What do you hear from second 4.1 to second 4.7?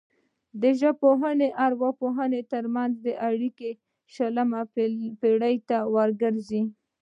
شلمې